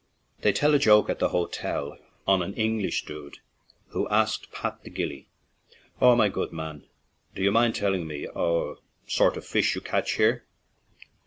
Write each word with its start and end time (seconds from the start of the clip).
They 0.41 0.51
tell 0.51 0.73
a 0.73 0.79
joke 0.79 1.11
at 1.11 1.19
the 1.19 1.29
hotel, 1.29 1.99
on 2.25 2.41
an 2.41 2.55
Eng 2.55 2.79
lish 2.81 3.05
dude 3.05 3.37
who 3.89 4.09
asked 4.09 4.51
Pat, 4.51 4.83
the 4.83 4.89
gillie," 4.89 5.27
Aw, 6.01 6.15
my 6.15 6.27
good 6.27 6.51
man, 6.51 6.87
do 7.35 7.43
you 7.43 7.51
mind 7.51 7.75
telling 7.75 8.07
me 8.07 8.25
what— 8.25 8.35
aw— 8.35 8.75
sort 9.07 9.37
of 9.37 9.45
fish 9.45 9.75
you 9.75 9.81
catch 9.81 10.13
here 10.15 10.47